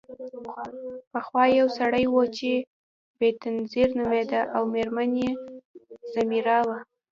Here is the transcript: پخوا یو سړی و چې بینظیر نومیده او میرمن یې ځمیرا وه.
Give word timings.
پخوا 1.11 1.43
یو 1.59 1.67
سړی 1.77 2.05
و 2.09 2.15
چې 2.37 2.51
بینظیر 3.19 3.87
نومیده 3.97 4.41
او 4.55 4.63
میرمن 4.73 5.11
یې 5.21 5.31
ځمیرا 6.13 6.59
وه. 6.67 6.77